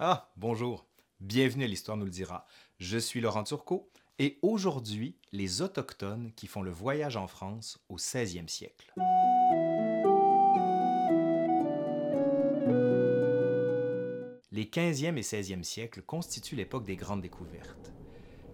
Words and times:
Ah, 0.00 0.30
bonjour. 0.36 0.86
Bienvenue 1.18 1.64
à 1.64 1.66
l'Histoire 1.66 1.96
nous 1.96 2.04
le 2.04 2.12
dira. 2.12 2.46
Je 2.78 2.98
suis 2.98 3.20
Laurent 3.20 3.42
Turcot 3.42 3.90
et 4.20 4.38
aujourd'hui, 4.42 5.16
les 5.32 5.60
Autochtones 5.60 6.30
qui 6.36 6.46
font 6.46 6.62
le 6.62 6.70
voyage 6.70 7.16
en 7.16 7.26
France 7.26 7.80
au 7.88 7.96
16e 7.96 8.46
siècle. 8.46 8.92
Les 14.52 14.66
15e 14.66 15.16
et 15.16 15.22
16e 15.22 15.64
siècles 15.64 16.02
constituent 16.02 16.54
l'époque 16.54 16.84
des 16.84 16.94
grandes 16.94 17.22
découvertes. 17.22 17.92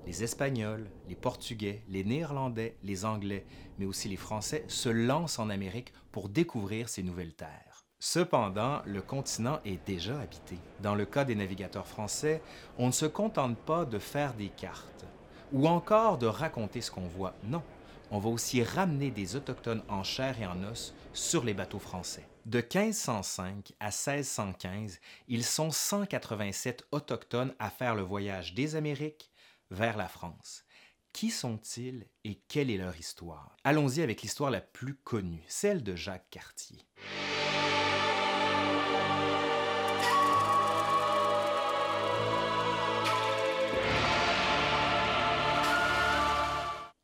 Les 0.07 0.25
Espagnols, 0.25 0.91
les 1.11 1.15
Portugais, 1.15 1.83
les 1.91 2.05
Néerlandais, 2.05 2.79
les 2.83 3.05
Anglais, 3.05 3.45
mais 3.79 3.85
aussi 3.85 4.09
les 4.09 4.17
Français 4.17 4.65
se 4.69 4.89
lancent 4.89 5.39
en 5.39 5.51
Amérique 5.51 5.93
pour 6.11 6.31
découvrir 6.31 6.89
ces 6.89 7.03
nouvelles 7.03 7.35
terres. 7.35 7.74
Cependant, 8.07 8.83
le 8.85 9.01
continent 9.01 9.61
est 9.65 9.83
déjà 9.87 10.21
habité. 10.21 10.59
Dans 10.81 10.95
le 10.95 11.07
cas 11.07 11.25
des 11.25 11.35
navigateurs 11.35 11.87
français, 11.87 12.43
on 12.77 12.89
ne 12.89 12.93
se 12.93 13.07
contente 13.07 13.57
pas 13.57 13.87
de 13.87 13.99
faire 13.99 14.35
des 14.35 14.51
cartes 14.51 15.07
ou 15.55 15.67
encore 15.67 16.19
de 16.19 16.27
raconter 16.27 16.83
ce 16.83 16.91
qu'on 16.91 17.09
voit. 17.09 17.35
Non, 17.45 17.63
on 18.11 18.19
va 18.19 18.29
aussi 18.29 18.63
ramener 18.63 19.11
des 19.11 19.37
autochtones 19.37 19.83
en 19.89 20.03
chair 20.03 20.39
et 20.39 20.45
en 20.45 20.63
os 20.65 20.93
sur 21.15 21.45
les 21.45 21.55
bateaux 21.55 21.79
français. 21.79 22.29
De 22.45 22.59
1505 22.59 23.73
à 23.81 23.87
1615, 23.87 25.01
ils 25.29 25.45
sont 25.45 25.71
187 25.71 26.87
autochtones 26.93 27.55
à 27.59 27.71
faire 27.71 27.95
le 27.95 28.03
voyage 28.03 28.53
des 28.53 28.77
Amériques 28.77 29.31
vers 29.71 29.97
la 29.97 30.09
France. 30.09 30.67
Qui 31.15 31.31
sont-ils 31.31 32.07
et 32.25 32.39
quelle 32.49 32.71
est 32.71 32.77
leur 32.77 32.99
histoire? 32.99 33.57
Allons-y 33.65 34.03
avec 34.03 34.21
l'histoire 34.21 34.51
la 34.51 34.61
plus 34.61 34.95
connue, 34.95 35.43
celle 35.49 35.83
de 35.83 35.97
Jacques 35.97 36.29
Cartier. 36.29 36.85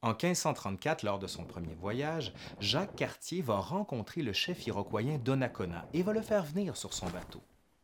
En 0.03 0.12
1534, 0.12 1.03
lors 1.03 1.19
de 1.19 1.27
son 1.27 1.45
premier 1.45 1.75
voyage, 1.75 2.33
Jacques 2.59 2.97
Cartier 2.97 3.43
va 3.43 3.56
rencontrer 3.56 4.23
le 4.23 4.33
chef 4.33 4.67
iroquoien 4.67 5.19
Donnacona 5.19 5.87
et 5.93 6.03
va 6.03 6.15
le 6.15 6.23
faire 6.23 6.43
venir 6.43 6.75
sur 6.79 6.95
son 6.95 7.06
bateau. 7.11 7.43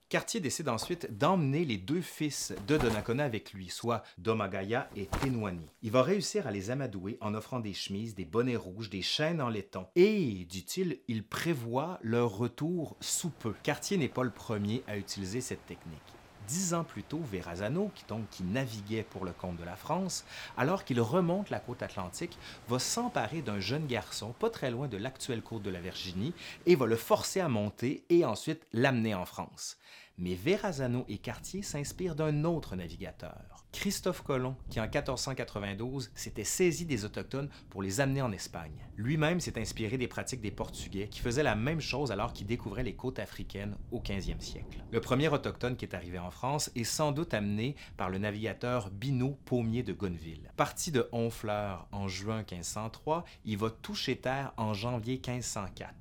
Cartier 0.08 0.40
décide 0.40 0.70
ensuite 0.70 1.18
d'emmener 1.18 1.66
les 1.66 1.76
deux 1.76 2.00
fils 2.00 2.54
de 2.68 2.78
Donnacona 2.78 3.24
avec 3.24 3.52
lui, 3.52 3.68
soit 3.68 4.02
Domagaya 4.16 4.88
et 4.96 5.06
Ténoani. 5.06 5.68
Il 5.82 5.90
va 5.90 6.02
réussir 6.02 6.46
à 6.46 6.52
les 6.52 6.70
amadouer 6.70 7.18
en 7.20 7.34
offrant 7.34 7.60
des 7.60 7.74
chemises, 7.74 8.14
des 8.14 8.24
bonnets 8.24 8.56
rouges, 8.56 8.88
des 8.88 9.02
chaînes 9.02 9.42
en 9.42 9.50
laiton. 9.50 9.86
Et, 9.94 10.46
dit-il, 10.48 11.00
il 11.08 11.22
prévoit 11.22 11.98
leur 12.00 12.34
retour 12.34 12.96
sous 13.00 13.30
peu. 13.30 13.52
Cartier 13.62 13.98
n'est 13.98 14.08
pas 14.08 14.22
le 14.22 14.30
premier 14.30 14.82
à 14.86 14.96
utiliser 14.96 15.42
cette 15.42 15.66
technique. 15.66 16.15
Dix 16.48 16.74
ans 16.74 16.84
plus 16.84 17.02
tôt, 17.02 17.20
Verrazano, 17.30 17.90
qui, 17.94 18.04
donc, 18.08 18.28
qui 18.30 18.42
naviguait 18.42 19.02
pour 19.02 19.24
le 19.24 19.32
compte 19.32 19.56
de 19.56 19.64
la 19.64 19.76
France, 19.76 20.24
alors 20.56 20.84
qu'il 20.84 21.00
remonte 21.00 21.50
la 21.50 21.60
côte 21.60 21.82
atlantique, 21.82 22.38
va 22.68 22.78
s'emparer 22.78 23.42
d'un 23.42 23.60
jeune 23.60 23.86
garçon 23.86 24.32
pas 24.38 24.50
très 24.50 24.70
loin 24.70 24.88
de 24.88 24.96
l'actuelle 24.96 25.42
côte 25.42 25.62
de 25.62 25.70
la 25.70 25.80
Virginie 25.80 26.34
et 26.66 26.76
va 26.76 26.86
le 26.86 26.96
forcer 26.96 27.40
à 27.40 27.48
monter 27.48 28.04
et 28.10 28.24
ensuite 28.24 28.62
l'amener 28.72 29.14
en 29.14 29.24
France 29.24 29.76
mais 30.18 30.34
Verrazano 30.34 31.04
et 31.08 31.18
Cartier 31.18 31.62
s'inspirent 31.62 32.14
d'un 32.14 32.44
autre 32.44 32.76
navigateur, 32.76 33.66
Christophe 33.72 34.22
Colomb, 34.22 34.56
qui 34.70 34.80
en 34.80 34.84
1492 34.84 36.10
s'était 36.14 36.44
saisi 36.44 36.86
des 36.86 37.04
Autochtones 37.04 37.50
pour 37.68 37.82
les 37.82 38.00
amener 38.00 38.22
en 38.22 38.32
Espagne. 38.32 38.86
Lui-même 38.96 39.38
s'est 39.38 39.60
inspiré 39.60 39.98
des 39.98 40.08
pratiques 40.08 40.40
des 40.40 40.50
Portugais 40.50 41.08
qui 41.08 41.20
faisaient 41.20 41.42
la 41.42 41.54
même 41.54 41.80
chose 41.80 42.10
alors 42.10 42.32
qu'ils 42.32 42.46
découvraient 42.46 42.82
les 42.82 42.96
côtes 42.96 43.18
africaines 43.18 43.76
au 43.90 44.00
15e 44.00 44.40
siècle. 44.40 44.82
Le 44.90 45.00
premier 45.00 45.28
Autochtone 45.28 45.76
qui 45.76 45.84
est 45.84 45.94
arrivé 45.94 46.18
en 46.18 46.30
France 46.30 46.70
est 46.74 46.84
sans 46.84 47.12
doute 47.12 47.34
amené 47.34 47.76
par 47.98 48.08
le 48.08 48.16
navigateur 48.16 48.90
Binot 48.90 49.38
Pommier 49.44 49.82
de 49.82 49.92
Gonneville. 49.92 50.50
Parti 50.56 50.90
de 50.90 51.06
Honfleur 51.12 51.86
en 51.92 52.08
juin 52.08 52.38
1503, 52.38 53.24
il 53.44 53.58
va 53.58 53.70
toucher 53.70 54.16
terre 54.16 54.54
en 54.56 54.72
janvier 54.72 55.14
1504. 55.14 55.94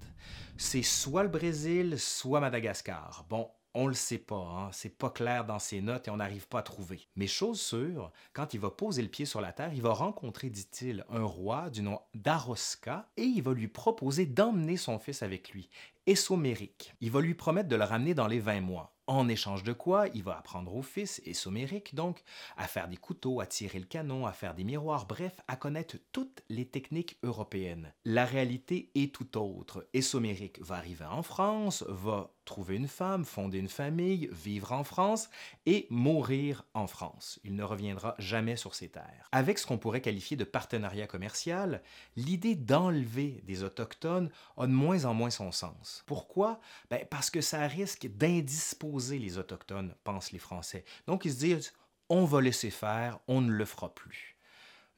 C'est 0.58 0.84
soit 0.84 1.24
le 1.24 1.30
Brésil, 1.30 2.00
soit 2.00 2.40
Madagascar. 2.40 3.26
Bon, 3.30 3.50
on 3.76 3.88
le 3.88 3.94
sait 3.94 4.18
pas, 4.18 4.36
hein? 4.36 4.70
c'est 4.72 4.98
pas 4.98 5.10
clair 5.10 5.46
dans 5.46 5.60
ses 5.60 5.82
notes 5.82 6.08
et 6.08 6.12
on 6.12 6.18
n'arrive 6.18 6.48
pas 6.48 6.60
à 6.60 6.64
trouver. 6.64 7.08
Mais 7.18 7.28
chose 7.28 7.60
sûre, 7.60 8.12
quand 8.34 8.54
il 8.54 8.60
va 8.62 8.72
poser 8.72 9.02
le 9.02 9.10
pied 9.10 9.26
sur 9.26 9.42
la 9.42 9.52
terre, 9.52 9.74
il 9.74 9.82
va 9.82 9.92
rencontrer, 9.92 10.50
dit-il, 10.50 11.06
un 11.10 11.26
roi 11.26 11.70
du 11.70 11.82
nom 11.82 12.00
d'Aroska 12.14 13.10
et 13.18 13.24
il 13.24 13.44
va 13.44 13.54
lui 13.54 13.68
proposer 13.68 14.26
d'emmener 14.26 14.78
son 14.78 14.98
fils 14.98 15.22
avec 15.22 15.50
lui, 15.50 15.70
Essomérique. 16.08 16.94
Il 17.02 17.10
va 17.10 17.20
lui 17.20 17.34
promettre 17.34 17.68
de 17.68 17.76
le 17.76 17.84
ramener 17.84 18.14
dans 18.14 18.28
les 18.28 18.40
20 18.40 18.62
mois. 18.62 18.96
En 19.08 19.28
échange 19.28 19.62
de 19.62 19.72
quoi, 19.72 20.08
il 20.16 20.24
va 20.24 20.36
apprendre 20.36 20.76
au 20.76 20.82
fils, 20.82 21.22
Essomérique 21.26 21.94
donc, 21.94 22.24
à 22.58 22.68
faire 22.68 22.88
des 22.88 22.98
couteaux, 22.98 23.40
à 23.40 23.46
tirer 23.46 23.78
le 23.78 23.86
canon, 23.86 24.26
à 24.26 24.32
faire 24.32 24.56
des 24.56 24.64
miroirs, 24.64 25.06
bref, 25.06 25.34
à 25.48 25.56
connaître 25.56 25.98
toutes 26.12 26.42
les 26.50 26.66
techniques 26.66 27.20
européennes. 27.22 27.94
La 28.04 28.26
réalité 28.26 28.90
est 28.96 29.14
tout 29.14 29.38
autre. 29.38 29.88
Essomérique 29.94 30.60
va 30.60 30.78
arriver 30.78 31.06
en 31.06 31.22
France, 31.22 31.86
va 31.88 32.34
trouver 32.46 32.78
une 32.78 32.88
femme, 32.88 33.26
fonder 33.26 33.60
une 33.60 33.70
famille, 33.70 34.28
vivre 34.32 34.72
en 34.72 34.84
France 34.84 35.30
et 35.68 35.86
mourir 35.92 36.66
en 36.74 36.88
France. 36.88 37.40
Il 37.44 37.56
ne 37.56 37.64
reviendra 37.64 38.16
jamais 38.18 38.56
sur 38.56 38.74
ses 38.74 38.90
terres. 38.90 39.30
Avec 39.32 39.60
ce 39.60 39.68
qu'on 39.68 39.78
pourrait 39.78 40.02
qualifier 40.02 40.36
de 40.36 40.44
partenariat 40.44 41.06
commercial, 41.06 41.84
l'idée 42.16 42.56
d'enlever 42.56 43.44
des 43.44 43.62
Autochtones 43.62 44.32
a 44.58 44.66
de 44.66 44.72
moins 44.72 45.06
en 45.06 45.14
moins 45.14 45.30
son 45.30 45.52
sens. 45.52 45.95
Pourquoi? 46.06 46.60
Ben, 46.90 47.06
parce 47.10 47.30
que 47.30 47.42
ça 47.42 47.66
risque 47.68 48.08
d'indisposer 48.08 49.20
les 49.20 49.38
Autochtones, 49.38 49.96
pensent 50.04 50.32
les 50.32 50.40
Français. 50.40 50.86
Donc 51.08 51.26
ils 51.26 51.34
se 51.34 51.40
disent, 51.40 51.74
on 52.10 52.26
va 52.26 52.42
laisser 52.42 52.70
faire, 52.70 53.20
on 53.28 53.42
ne 53.42 53.52
le 53.52 53.66
fera 53.66 53.94
plus. 53.94 54.38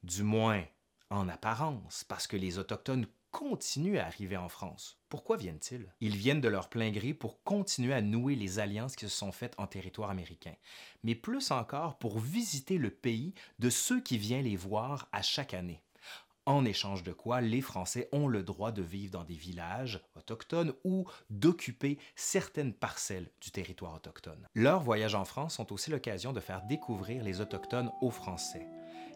Du 0.03 0.23
moins 0.23 0.63
en 1.09 1.29
apparence, 1.29 2.03
parce 2.03 2.27
que 2.27 2.37
les 2.37 2.59
Autochtones 2.59 3.07
continuent 3.31 3.99
à 3.99 4.05
arriver 4.05 4.37
en 4.37 4.49
France. 4.49 4.99
Pourquoi 5.09 5.37
viennent-ils? 5.37 5.93
Ils 6.01 6.15
viennent 6.15 6.41
de 6.41 6.47
leur 6.47 6.69
plein 6.69 6.91
gré 6.91 7.13
pour 7.13 7.43
continuer 7.43 7.93
à 7.93 8.01
nouer 8.01 8.35
les 8.35 8.59
alliances 8.59 8.95
qui 8.95 9.05
se 9.05 9.15
sont 9.15 9.31
faites 9.31 9.53
en 9.57 9.67
territoire 9.67 10.09
américain, 10.09 10.55
mais 11.03 11.15
plus 11.15 11.51
encore 11.51 11.97
pour 11.97 12.19
visiter 12.19 12.77
le 12.77 12.89
pays 12.89 13.33
de 13.59 13.69
ceux 13.69 14.01
qui 14.01 14.17
viennent 14.17 14.45
les 14.45 14.55
voir 14.55 15.07
à 15.11 15.21
chaque 15.21 15.53
année 15.53 15.83
en 16.47 16.65
échange 16.65 17.03
de 17.03 17.11
quoi 17.11 17.41
les 17.41 17.61
Français 17.61 18.07
ont 18.13 18.27
le 18.27 18.41
droit 18.41 18.71
de 18.71 18.81
vivre 18.81 19.11
dans 19.11 19.25
des 19.25 19.35
villages 19.35 19.99
autochtones 20.15 20.73
ou 20.85 21.05
d'occuper 21.29 21.99
certaines 22.15 22.73
parcelles 22.73 23.29
du 23.41 23.51
territoire 23.51 23.93
autochtone. 23.93 24.47
Leurs 24.55 24.81
voyages 24.81 25.13
en 25.13 25.25
France 25.25 25.55
sont 25.55 25.73
aussi 25.73 25.91
l'occasion 25.91 26.31
de 26.31 26.39
faire 26.39 26.63
découvrir 26.63 27.21
les 27.21 27.41
Autochtones 27.41 27.91
aux 28.01 28.11
Français. 28.11 28.65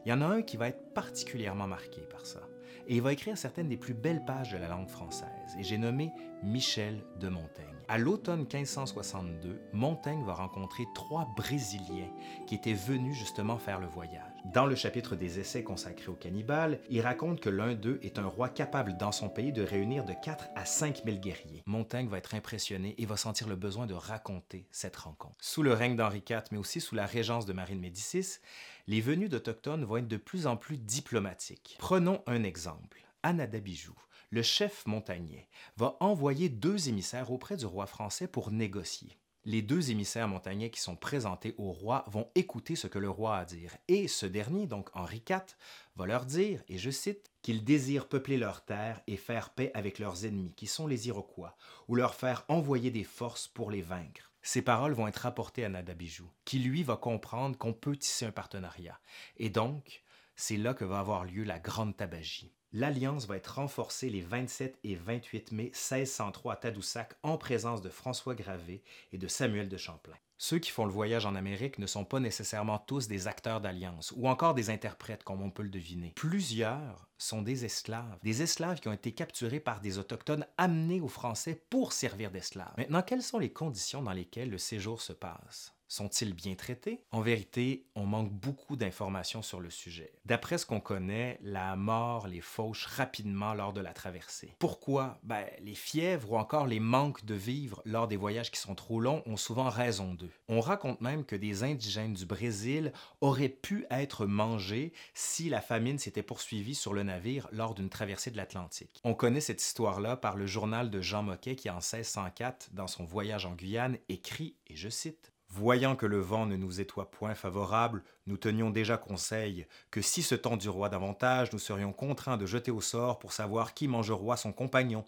Il 0.06 0.10
y 0.10 0.14
en 0.14 0.22
a 0.22 0.26
un 0.26 0.42
qui 0.42 0.58
va 0.58 0.68
être 0.68 0.94
particulièrement 0.94 1.68
marqué 1.68 2.02
par 2.02 2.26
ça 2.26 2.42
et 2.88 2.96
il 2.96 3.02
va 3.02 3.14
écrire 3.14 3.38
certaines 3.38 3.70
des 3.70 3.78
plus 3.78 3.94
belles 3.94 4.26
pages 4.26 4.52
de 4.52 4.58
la 4.58 4.68
langue 4.68 4.90
française, 4.90 5.56
et 5.58 5.64
j'ai 5.64 5.78
nommé 5.78 6.12
Michel 6.44 7.04
de 7.20 7.30
Montaigne. 7.30 7.68
À 7.88 7.98
l'automne 7.98 8.42
1562, 8.42 9.62
Montaigne 9.74 10.24
va 10.24 10.34
rencontrer 10.34 10.84
trois 10.96 11.28
Brésiliens 11.36 12.10
qui 12.48 12.56
étaient 12.56 12.74
venus 12.74 13.18
justement 13.18 13.58
faire 13.58 13.80
le 13.80 13.88
voyage. 13.88 14.31
Dans 14.46 14.66
le 14.66 14.76
chapitre 14.76 15.16
des 15.16 15.40
essais 15.40 15.64
consacrés 15.64 16.10
aux 16.10 16.16
cannibales, 16.16 16.80
il 16.90 17.02
raconte 17.02 17.40
que 17.40 17.50
l'un 17.50 17.76
d'eux 17.76 18.00
est 18.02 18.18
un 18.18 18.26
roi 18.26 18.50
capable 18.50 18.98
dans 18.98 19.12
son 19.12 19.30
pays 19.30 19.54
de 19.54 19.62
réunir 19.62 20.04
de 20.04 20.14
4 20.14 20.50
à 20.56 20.66
5 20.66 21.04
000 21.06 21.18
guerriers. 21.18 21.64
Montaigne 21.68 22.08
va 22.08 22.18
être 22.18 22.34
impressionné 22.34 22.96
et 22.98 23.06
va 23.06 23.18
sentir 23.18 23.48
le 23.48 23.56
besoin 23.56 23.86
de 23.86 23.94
raconter 23.94 24.68
cette 24.72 24.98
rencontre. 24.98 25.36
Sous 25.40 25.62
le 25.62 25.74
règne 25.74 25.96
d'Henri 25.96 26.24
IV, 26.28 26.42
mais 26.52 26.58
aussi 26.58 26.82
sous 26.82 26.96
la 26.96 27.06
régence 27.06 27.46
de 27.46 27.54
Marie 27.54 27.76
de 27.76 27.82
Médicis, 27.82 28.40
les 28.88 29.00
venues 29.00 29.30
d'Autochtones 29.30 29.86
vont 29.86 29.98
être 29.98 30.08
de 30.08 30.18
plus 30.18 30.48
en 30.48 30.58
plus 30.58 30.78
diplomatiques. 30.78 31.78
Prenons 31.80 32.24
un 32.26 32.44
exemple. 32.44 33.06
Anadabijou, 33.24 33.94
le 34.32 34.42
chef 34.42 34.86
montagnais, 34.88 35.48
va 35.78 35.98
envoyer 36.00 36.50
deux 36.50 36.90
émissaires 36.90 37.32
auprès 37.32 37.58
du 37.58 37.68
roi 37.68 37.86
français 37.86 38.28
pour 38.28 38.52
négocier. 38.52 39.21
Les 39.44 39.64
deux 39.64 39.90
émissaires 39.90 40.28
montagnais 40.28 40.70
qui 40.70 40.80
sont 40.80 40.96
présentés 40.96 41.56
au 41.58 41.72
roi 41.72 42.06
vont 42.08 42.30
écouter 42.36 42.76
ce 42.76 42.86
que 42.86 43.00
le 43.00 43.10
roi 43.10 43.38
a 43.38 43.40
à 43.40 43.46
dire, 43.46 43.76
et 43.88 44.08
ce 44.08 44.28
dernier, 44.28 44.68
donc 44.68 44.90
Henri 44.94 45.24
IV, 45.28 45.58
va 45.96 46.06
leur 46.06 46.26
dire, 46.26 46.62
et 46.68 46.78
je 46.78 46.92
cite, 46.92 47.32
qu'ils 47.42 47.64
désirent 47.64 48.08
peupler 48.08 48.38
leurs 48.38 48.64
terres 48.64 49.02
et 49.08 49.18
faire 49.18 49.50
paix 49.50 49.72
avec 49.74 49.98
leurs 49.98 50.26
ennemis, 50.26 50.54
qui 50.56 50.68
sont 50.68 50.86
les 50.86 51.08
Iroquois, 51.08 51.58
ou 51.88 51.96
leur 51.96 52.14
faire 52.14 52.46
envoyer 52.50 52.92
des 52.92 53.04
forces 53.04 53.48
pour 53.48 53.72
les 53.72 53.82
vaincre. 53.82 54.32
Ces 54.44 54.62
paroles 54.62 54.94
vont 54.94 55.08
être 55.08 55.18
rapportées 55.18 55.66
à 55.66 55.70
Nadabijou, 55.70 56.30
qui 56.46 56.60
lui 56.60 56.84
va 56.84 56.96
comprendre 56.96 57.58
qu'on 57.58 57.74
peut 57.74 57.98
tisser 57.98 58.26
un 58.26 58.32
partenariat. 58.32 59.00
Et 59.38 59.50
donc, 59.50 60.04
c'est 60.36 60.58
là 60.58 60.76
que 60.76 60.86
va 60.86 61.00
avoir 61.00 61.26
lieu 61.26 61.44
la 61.44 61.60
grande 61.60 61.98
tabagie. 61.98 62.54
L'alliance 62.74 63.26
va 63.26 63.36
être 63.36 63.56
renforcée 63.56 64.10
les 64.10 64.22
27 64.22 64.80
et 64.86 64.96
28 64.96 65.52
mai 65.52 65.64
1603 65.66 66.54
à 66.54 66.56
Tadoussac 66.56 67.16
en 67.22 67.38
présence 67.38 67.82
de 67.82 67.90
François 67.90 68.34
Gravé 68.34 68.82
et 69.12 69.18
de 69.18 69.28
Samuel 69.28 69.68
de 69.68 69.76
Champlain. 69.76 70.16
Ceux 70.38 70.58
qui 70.58 70.72
font 70.72 70.86
le 70.86 70.92
voyage 70.92 71.26
en 71.26 71.36
Amérique 71.36 71.80
ne 71.80 71.86
sont 71.86 72.06
pas 72.06 72.22
nécessairement 72.22 72.80
tous 72.80 73.10
des 73.10 73.28
acteurs 73.28 73.60
d'alliance 73.60 74.14
ou 74.16 74.30
encore 74.30 74.54
des 74.54 74.70
interprètes 74.70 75.26
comme 75.26 75.42
on 75.42 75.52
peut 75.52 75.64
le 75.64 75.70
deviner. 75.70 76.14
Plusieurs 76.16 77.10
sont 77.18 77.42
des 77.42 77.66
esclaves, 77.66 78.18
des 78.24 78.42
esclaves 78.42 78.80
qui 78.80 78.88
ont 78.88 78.94
été 78.94 79.12
capturés 79.12 79.60
par 79.60 79.82
des 79.82 79.98
autochtones 79.98 80.48
amenés 80.58 81.02
aux 81.02 81.10
Français 81.10 81.62
pour 81.70 81.92
servir 81.92 82.32
d'esclaves. 82.32 82.74
Maintenant, 82.78 83.02
quelles 83.02 83.22
sont 83.22 83.38
les 83.38 83.52
conditions 83.52 84.02
dans 84.02 84.14
lesquelles 84.14 84.50
le 84.50 84.58
séjour 84.58 85.02
se 85.02 85.12
passe? 85.12 85.76
Sont-ils 85.92 86.34
bien 86.34 86.56
traités? 86.56 87.04
En 87.12 87.20
vérité, 87.20 87.86
on 87.96 88.06
manque 88.06 88.32
beaucoup 88.32 88.78
d'informations 88.78 89.42
sur 89.42 89.60
le 89.60 89.70
sujet. 89.70 90.14
D'après 90.24 90.58
ce 90.58 90.66
qu'on 90.66 90.80
connaît, 90.80 91.38
la 91.42 91.76
mort 91.76 92.30
les 92.30 92.40
fauche 92.40 92.86
rapidement 92.86 93.54
lors 93.54 93.74
de 93.74 93.82
la 93.82 93.92
traversée. 93.92 94.56
Pourquoi? 94.58 95.20
Ben, 95.24 95.46
les 95.60 95.76
fièvres 95.76 96.32
ou 96.32 96.38
encore 96.38 96.66
les 96.66 96.80
manques 96.80 97.26
de 97.26 97.34
vivres 97.34 97.82
lors 97.84 98.08
des 98.08 98.16
voyages 98.16 98.52
qui 98.52 98.60
sont 98.62 98.74
trop 98.74 99.02
longs 99.02 99.22
ont 99.26 99.36
souvent 99.36 99.68
raison 99.68 100.14
d'eux. 100.14 100.32
On 100.48 100.62
raconte 100.62 101.02
même 101.02 101.26
que 101.26 101.36
des 101.36 101.66
indigènes 101.66 102.14
du 102.14 102.26
Brésil 102.26 102.94
auraient 103.20 103.50
pu 103.50 103.86
être 103.92 104.26
mangés 104.26 104.94
si 105.14 105.50
la 105.50 105.60
famine 105.60 106.00
s'était 106.00 106.24
poursuivie 106.24 106.74
sur 106.74 106.94
le 106.94 107.04
navire 107.04 107.50
lors 107.52 107.76
d'une 107.76 107.90
traversée 107.90 108.32
de 108.32 108.38
l'Atlantique. 108.38 109.02
On 109.04 109.14
connaît 109.14 109.42
cette 109.42 109.62
histoire-là 109.62 110.16
par 110.16 110.38
le 110.38 110.48
journal 110.48 110.90
de 110.90 111.02
Jean 111.02 111.24
Moquet 111.24 111.58
qui, 111.58 111.70
en 111.70 111.82
1604, 111.82 112.70
dans 112.72 112.88
son 112.88 113.04
voyage 113.04 113.46
en 113.46 113.56
Guyane, 113.56 113.98
écrit, 114.08 114.56
et 114.68 114.78
je 114.78 114.88
cite, 114.88 115.34
Voyant 115.54 115.98
que 115.98 116.06
le 116.06 116.22
vent 116.22 116.46
ne 116.46 116.56
nous 116.56 116.80
était 116.80 116.94
point 117.12 117.36
favorable, 117.36 118.04
nous 118.26 118.38
tenions 118.38 118.70
déjà 118.70 118.98
conseil 118.98 119.68
que 119.92 120.02
si 120.02 120.24
ce 120.24 120.34
temps 120.34 120.56
du 120.56 120.70
roi 120.70 120.88
davantage, 120.88 121.52
nous 121.52 121.60
serions 121.60 121.92
contraints 121.92 122.38
de 122.38 122.46
jeter 122.46 122.72
au 122.72 122.80
sort 122.80 123.20
pour 123.20 123.34
savoir 123.34 123.74
qui 123.74 123.90
mangeroit 123.90 124.38
son 124.38 124.54
compagnon. 124.54 125.04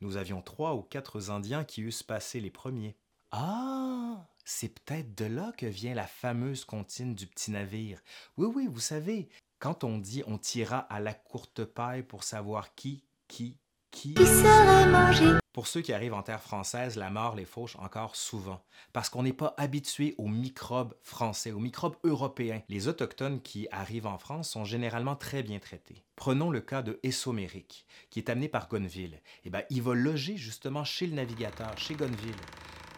Nous 0.00 0.16
avions 0.16 0.40
trois 0.40 0.74
ou 0.74 0.80
quatre 0.80 1.28
Indiens 1.30 1.64
qui 1.64 1.82
eussent 1.82 2.02
passé 2.02 2.40
les 2.40 2.50
premiers. 2.50 2.96
Ah, 3.32 4.26
c'est 4.46 4.70
peut-être 4.70 5.14
de 5.14 5.26
là 5.26 5.52
que 5.58 5.66
vient 5.66 5.94
la 5.94 6.06
fameuse 6.06 6.64
comptine 6.64 7.14
du 7.14 7.26
petit 7.26 7.50
navire. 7.50 8.00
Oui, 8.38 8.46
oui, 8.46 8.66
vous 8.66 8.80
savez, 8.80 9.28
quand 9.58 9.84
on 9.84 9.98
dit 9.98 10.22
on 10.26 10.38
tira 10.38 10.78
à 10.78 11.00
la 11.00 11.12
courte 11.12 11.66
paille 11.66 12.02
pour 12.02 12.24
savoir 12.24 12.74
qui, 12.74 13.04
qui, 13.28 13.58
qui 13.92 14.14
serait 14.14 14.90
mangé? 14.90 15.26
Pour 15.52 15.66
ceux 15.66 15.82
qui 15.82 15.92
arrivent 15.92 16.14
en 16.14 16.22
terre 16.22 16.40
française, 16.40 16.96
la 16.96 17.10
mort 17.10 17.36
les 17.36 17.44
fauche 17.44 17.76
encore 17.76 18.16
souvent, 18.16 18.64
parce 18.94 19.10
qu'on 19.10 19.22
n'est 19.22 19.34
pas 19.34 19.54
habitué 19.58 20.14
aux 20.16 20.26
microbes 20.26 20.94
français, 21.02 21.52
aux 21.52 21.58
microbes 21.60 21.96
européens. 22.02 22.62
Les 22.70 22.88
autochtones 22.88 23.40
qui 23.42 23.68
arrivent 23.70 24.06
en 24.06 24.16
France 24.16 24.50
sont 24.50 24.64
généralement 24.64 25.14
très 25.14 25.42
bien 25.42 25.58
traités. 25.58 26.02
Prenons 26.16 26.50
le 26.50 26.62
cas 26.62 26.80
de 26.82 26.98
Essoméric, 27.02 27.86
qui 28.10 28.18
est 28.18 28.30
amené 28.30 28.48
par 28.48 28.68
Gonneville. 28.68 29.20
Eh 29.44 29.50
bien, 29.50 29.62
il 29.68 29.82
va 29.82 29.94
loger 29.94 30.36
justement 30.38 30.84
chez 30.84 31.06
le 31.06 31.14
navigateur, 31.14 31.76
chez 31.76 31.94
Gonneville. 31.94 32.34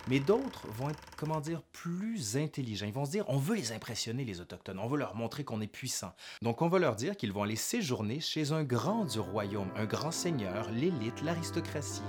Mais 0.09 0.21
d'autres 0.21 0.67
vont 0.69 0.91
être, 0.91 1.03
comment 1.17 1.41
dire, 1.41 1.63
plus 1.73 2.37
intelligents. 2.37 2.87
Ils 2.87 2.93
vont 2.93 3.07
se 3.07 3.11
dire, 3.11 3.25
on 3.29 3.39
veut 3.39 3.57
les 3.57 3.73
impressionner, 3.73 4.25
les 4.25 4.41
Autochtones, 4.41 4.79
on 4.79 4.87
veut 4.87 4.99
leur 4.99 5.15
montrer 5.15 5.45
qu'on 5.45 5.63
est 5.63 5.67
puissant. 5.67 6.13
Donc 6.43 6.61
on 6.61 6.69
va 6.69 6.79
leur 6.79 6.95
dire 6.95 7.17
qu'ils 7.17 7.33
vont 7.33 7.43
aller 7.43 7.57
séjourner 7.57 8.21
chez 8.21 8.53
un 8.53 8.65
grand 8.65 9.07
du 9.07 9.19
royaume, 9.19 9.71
un 9.77 9.87
grand 9.87 10.11
seigneur, 10.11 10.71
l'élite, 10.71 11.23
l'aristocratie. 11.23 12.03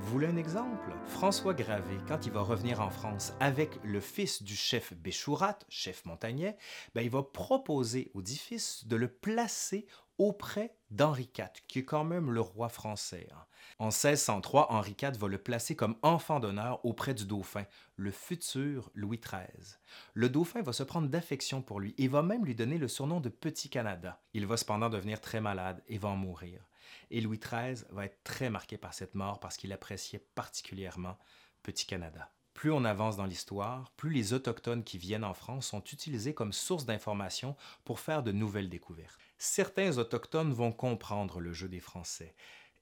Vous 0.00 0.10
voulez 0.12 0.26
un 0.26 0.36
exemple? 0.36 0.92
François 1.06 1.54
Gravé, 1.54 1.96
quand 2.06 2.24
il 2.26 2.32
va 2.32 2.40
revenir 2.40 2.80
en 2.80 2.90
France 2.90 3.32
avec 3.40 3.78
le 3.82 4.00
fils 4.00 4.42
du 4.42 4.54
chef 4.54 4.92
Béchourat, 4.94 5.58
chef 5.68 6.04
montagnais, 6.04 6.56
ben, 6.94 7.02
il 7.02 7.10
va 7.10 7.22
proposer 7.22 8.10
au 8.14 8.22
dit 8.22 8.38
fils 8.38 8.86
de 8.86 8.96
le 8.96 9.08
placer 9.08 9.86
auprès 10.18 10.74
d'Henri 10.90 11.30
IV, 11.36 11.46
qui 11.66 11.80
est 11.80 11.84
quand 11.84 12.04
même 12.04 12.30
le 12.30 12.40
roi 12.40 12.68
français. 12.68 13.28
Hein. 13.32 13.44
En 13.78 13.86
1603, 13.86 14.72
Henri 14.72 14.96
IV 15.00 15.18
va 15.18 15.28
le 15.28 15.38
placer 15.38 15.76
comme 15.76 15.96
enfant 16.02 16.40
d'honneur 16.40 16.84
auprès 16.84 17.14
du 17.14 17.26
dauphin, 17.26 17.64
le 17.96 18.10
futur 18.10 18.90
Louis 18.94 19.20
XIII. 19.20 19.76
Le 20.14 20.28
dauphin 20.28 20.62
va 20.62 20.72
se 20.72 20.82
prendre 20.82 21.08
d'affection 21.08 21.62
pour 21.62 21.80
lui 21.80 21.94
et 21.98 22.08
va 22.08 22.22
même 22.22 22.44
lui 22.44 22.54
donner 22.54 22.78
le 22.78 22.88
surnom 22.88 23.20
de 23.20 23.28
Petit 23.28 23.68
Canada. 23.68 24.20
Il 24.34 24.46
va 24.46 24.56
cependant 24.56 24.88
devenir 24.88 25.20
très 25.20 25.40
malade 25.40 25.82
et 25.86 25.98
va 25.98 26.08
en 26.08 26.16
mourir. 26.16 26.68
Et 27.10 27.20
Louis 27.20 27.38
XIII 27.38 27.84
va 27.90 28.06
être 28.06 28.22
très 28.24 28.50
marqué 28.50 28.76
par 28.78 28.94
cette 28.94 29.14
mort 29.14 29.40
parce 29.40 29.56
qu'il 29.56 29.72
appréciait 29.72 30.24
particulièrement 30.34 31.18
Petit 31.62 31.86
Canada. 31.86 32.30
Plus 32.54 32.72
on 32.72 32.84
avance 32.84 33.16
dans 33.16 33.26
l'histoire, 33.26 33.92
plus 33.92 34.10
les 34.10 34.32
Autochtones 34.32 34.82
qui 34.82 34.98
viennent 34.98 35.24
en 35.24 35.34
France 35.34 35.68
sont 35.68 35.84
utilisés 35.84 36.34
comme 36.34 36.52
source 36.52 36.86
d'information 36.86 37.56
pour 37.84 38.00
faire 38.00 38.24
de 38.24 38.32
nouvelles 38.32 38.68
découvertes. 38.68 39.27
Certains 39.38 39.98
Autochtones 39.98 40.52
vont 40.52 40.72
comprendre 40.72 41.38
le 41.38 41.52
jeu 41.52 41.68
des 41.68 41.78
Français 41.78 42.34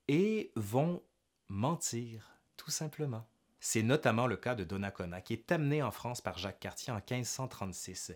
et 0.08 0.52
vont 0.56 1.02
mentir, 1.48 2.32
tout 2.56 2.70
simplement. 2.70 3.26
C'est 3.60 3.82
notamment 3.82 4.26
le 4.26 4.36
cas 4.36 4.54
de 4.54 4.64
Donnacona, 4.64 5.20
qui 5.20 5.34
est 5.34 5.52
amené 5.52 5.82
en 5.82 5.90
France 5.90 6.22
par 6.22 6.38
Jacques 6.38 6.60
Cartier 6.60 6.92
en 6.92 6.96
1536. 6.96 8.12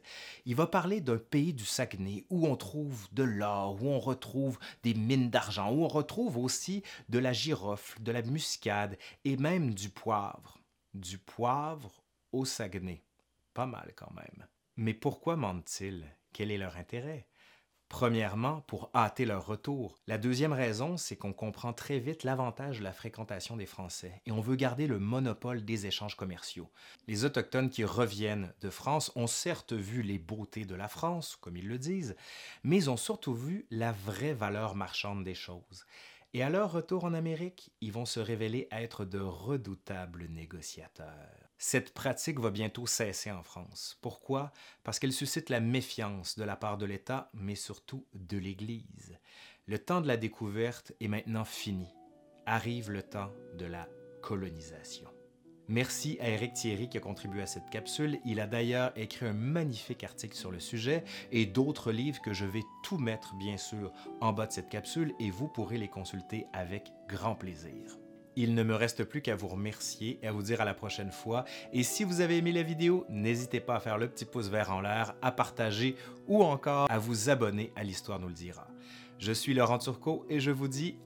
Il 0.47 0.55
va 0.55 0.67
parler 0.67 1.03
d'un 1.03 1.19
pays 1.19 1.53
du 1.53 1.67
Saguenay 1.67 2.25
où 2.31 2.47
on 2.47 2.57
trouve 2.57 3.09
de 3.13 3.25
l'or, 3.25 3.83
où 3.83 3.89
on 3.89 4.01
retrouve 4.01 4.59
des 4.85 4.95
mines 4.95 5.29
d'argent, 5.29 5.71
où 5.71 5.85
on 5.85 5.89
retrouve 5.89 6.39
aussi 6.39 6.83
de 7.09 7.19
la 7.19 7.33
girofle, 7.33 8.03
de 8.03 8.13
la 8.13 8.23
muscade 8.23 8.97
et 9.25 9.37
même 9.37 9.75
du 9.75 9.91
poivre. 9.91 10.59
Du 10.95 11.19
poivre 11.19 12.03
au 12.33 12.45
Saguenay. 12.47 13.03
Pas 13.53 13.67
mal 13.67 13.93
quand 13.97 14.13
même. 14.15 14.47
Mais 14.77 14.95
pourquoi 14.95 15.37
mentent-ils? 15.37 16.07
Quel 16.33 16.51
est 16.51 16.59
leur 16.59 16.77
intérêt? 16.77 17.27
Premièrement, 17.91 18.61
pour 18.69 18.89
hâter 18.95 19.27
leur 19.27 19.45
retour. 19.45 19.99
La 20.07 20.17
deuxième 20.17 20.53
raison, 20.53 20.97
c'est 20.97 21.17
qu'on 21.17 21.33
comprend 21.33 21.73
très 21.73 21.99
vite 21.99 22.23
l'avantage 22.23 22.79
de 22.79 22.85
la 22.85 22.93
fréquentation 22.93 23.57
des 23.57 23.67
Français 23.67 24.23
et 24.25 24.31
on 24.31 24.41
veut 24.41 24.55
garder 24.55 24.87
le 24.87 25.01
monopole 25.01 25.65
des 25.65 25.87
échanges 25.87 26.15
commerciaux. 26.15 26.71
Les 27.09 27.25
Autochtones 27.25 27.69
qui 27.69 27.85
reviennent 27.85 28.55
de 28.61 28.71
France 28.71 29.11
ont 29.17 29.27
certes 29.27 29.73
vu 29.73 30.03
les 30.03 30.21
beautés 30.21 30.65
de 30.65 30.77
la 30.77 30.87
France, 30.87 31.37
comme 31.41 31.57
ils 31.57 31.67
le 31.67 31.79
disent, 31.79 32.15
mais 32.63 32.89
ont 32.89 32.97
surtout 32.97 33.35
vu 33.35 33.67
la 33.71 33.91
vraie 33.91 34.35
valeur 34.35 34.77
marchande 34.77 35.25
des 35.25 35.35
choses. 35.35 35.85
Et 36.33 36.45
à 36.45 36.49
leur 36.49 36.71
retour 36.71 37.03
en 37.05 37.13
Amérique, 37.13 37.73
ils 37.81 37.93
vont 37.93 38.07
se 38.07 38.21
révéler 38.21 38.69
être 38.71 39.05
de 39.05 39.19
redoutables 39.19 40.27
négociateurs. 40.27 41.50
Cette 41.63 41.93
pratique 41.93 42.41
va 42.41 42.51
bientôt 42.51 42.87
cesser 42.87 43.31
en 43.31 43.43
France. 43.43 43.99
Pourquoi? 44.01 44.51
Parce 44.83 44.99
qu'elle 44.99 45.13
suscite 45.13 45.51
la 45.51 45.61
méfiance 45.61 46.39
de 46.39 46.45
la 46.45 46.57
part 46.57 46.79
de 46.79 46.87
l'État, 46.87 47.29
mais 47.35 47.55
surtout 47.55 48.07
de 48.15 48.39
l'Église. 48.39 49.19
Le 49.67 49.79
temps 49.79 50.01
de 50.01 50.09
la 50.09 50.17
découverte 50.17 50.93
est 51.03 51.09
maintenant 51.09 51.45
fini. 51.45 51.87
Arrive 52.47 52.91
le 52.91 53.03
temps 53.03 53.31
de 53.59 53.67
la 53.67 53.91
colonisation. 54.23 55.11
Merci 55.69 56.17
à 56.23 56.31
Eric 56.31 56.55
Thierry 56.55 56.89
qui 56.89 56.97
a 56.97 57.03
contribué 57.03 57.43
à 57.43 57.47
cette 57.47 57.69
capsule. 57.69 58.21
Il 58.25 58.41
a 58.41 58.47
d'ailleurs 58.47 58.93
écrit 58.97 59.27
un 59.27 59.35
magnifique 59.35 60.03
article 60.03 60.37
sur 60.37 60.51
le 60.51 60.61
sujet 60.61 61.05
et 61.31 61.45
d'autres 61.45 61.93
livres 61.93 62.23
que 62.23 62.33
je 62.33 62.47
vais 62.47 62.65
tout 62.83 62.97
mettre 62.97 63.35
bien 63.35 63.59
sûr 63.59 63.93
en 64.23 64.33
bas 64.33 64.47
de 64.47 64.53
cette 64.53 64.71
capsule 64.71 65.13
et 65.21 65.31
vous 65.31 65.47
pourrez 65.47 65.77
les 65.77 65.89
consulter 65.89 66.47
avec 66.55 66.91
grand 67.07 67.35
plaisir. 67.35 67.99
Il 68.37 68.55
ne 68.55 68.63
me 68.63 68.75
reste 68.75 69.05
plus 69.05 69.23
qu'à 69.23 69.35
vous 69.37 69.49
remercier 69.49 70.19
et 70.23 70.29
à 70.29 70.33
vous 70.33 70.43
dire 70.43 70.61
à 70.61 70.65
la 70.65 70.75
prochaine 70.75 71.11
fois. 71.11 71.45
Et 71.73 71.83
si 71.83 72.05
vous 72.05 72.21
avez 72.21 72.37
aimé 72.37 72.53
la 72.53 72.63
vidéo, 72.63 73.05
n'hésitez 73.09 73.61
pas 73.61 73.77
à 73.77 73.81
faire 73.81 73.99
le 73.99 74.09
petit 74.09 74.25
pouce 74.25 74.49
vert 74.49 74.73
en 74.73 74.81
l'air, 74.81 75.15
à 75.23 75.33
partager 75.33 75.97
ou 76.29 76.43
encore 76.43 76.91
à 76.91 76.99
vous 76.99 77.29
abonner 77.29 77.73
à 77.77 77.83
l'Histoire 77.83 78.21
nous 78.21 78.29
le 78.29 78.35
dira. 78.35 78.67
Je 79.19 79.33
suis 79.33 79.53
Laurent 79.53 79.79
Turcot 79.79 80.25
et 80.31 80.41
je 80.41 80.51
vous 80.51 80.69
dis 80.69 80.97